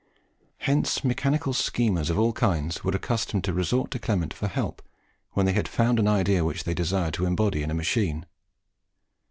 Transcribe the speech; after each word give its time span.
Hence 0.57 1.03
mechanical 1.03 1.53
schemers 1.53 2.09
of 2.09 2.17
all 2.17 2.33
kinds 2.33 2.83
were 2.83 2.89
accustomed 2.91 3.43
to 3.43 3.53
resort 3.53 3.91
to 3.91 3.99
Clement 3.99 4.33
for 4.33 4.47
help 4.47 4.81
when 5.33 5.45
they 5.45 5.53
had 5.53 5.67
found 5.67 5.99
an 5.99 6.07
idea 6.07 6.43
which 6.43 6.63
they 6.63 6.73
desired 6.73 7.13
to 7.13 7.25
embody 7.27 7.61
in 7.61 7.69
a 7.69 7.75
machine. 7.75 8.25